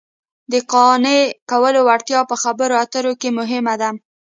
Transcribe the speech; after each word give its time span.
د 0.51 0.53
قانع 0.71 1.17
کولو 1.49 1.79
وړتیا 1.87 2.19
په 2.29 2.35
خبرو 2.43 2.75
اترو 2.83 3.13
کې 3.21 3.29
مهمه 3.39 3.73
ده 3.81 3.89